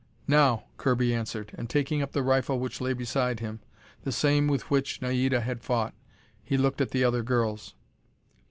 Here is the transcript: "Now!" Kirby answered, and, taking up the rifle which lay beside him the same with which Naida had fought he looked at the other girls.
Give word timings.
"Now!" 0.27 0.63
Kirby 0.77 1.13
answered, 1.13 1.51
and, 1.55 1.69
taking 1.69 2.01
up 2.01 2.11
the 2.11 2.23
rifle 2.23 2.57
which 2.57 2.81
lay 2.81 2.93
beside 2.93 3.39
him 3.39 3.59
the 4.01 4.11
same 4.11 4.47
with 4.47 4.67
which 4.71 4.99
Naida 4.99 5.41
had 5.41 5.61
fought 5.61 5.93
he 6.43 6.57
looked 6.57 6.81
at 6.81 6.89
the 6.89 7.03
other 7.03 7.21
girls. 7.21 7.75